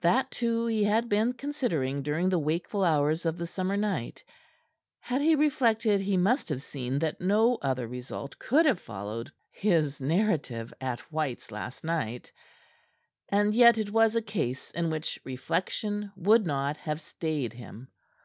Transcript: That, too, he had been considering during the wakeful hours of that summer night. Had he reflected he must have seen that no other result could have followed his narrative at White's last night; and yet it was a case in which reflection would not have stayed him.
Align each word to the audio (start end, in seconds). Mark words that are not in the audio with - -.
That, 0.00 0.32
too, 0.32 0.66
he 0.66 0.82
had 0.82 1.08
been 1.08 1.32
considering 1.32 2.02
during 2.02 2.28
the 2.28 2.40
wakeful 2.40 2.82
hours 2.82 3.24
of 3.24 3.38
that 3.38 3.46
summer 3.46 3.76
night. 3.76 4.24
Had 4.98 5.22
he 5.22 5.36
reflected 5.36 6.00
he 6.00 6.16
must 6.16 6.48
have 6.48 6.60
seen 6.60 6.98
that 6.98 7.20
no 7.20 7.54
other 7.62 7.86
result 7.86 8.36
could 8.40 8.66
have 8.66 8.80
followed 8.80 9.30
his 9.48 10.00
narrative 10.00 10.74
at 10.80 10.98
White's 11.12 11.52
last 11.52 11.84
night; 11.84 12.32
and 13.28 13.54
yet 13.54 13.78
it 13.78 13.90
was 13.90 14.16
a 14.16 14.22
case 14.22 14.72
in 14.72 14.90
which 14.90 15.20
reflection 15.22 16.10
would 16.16 16.44
not 16.44 16.76
have 16.78 17.00
stayed 17.00 17.52
him. 17.52 17.92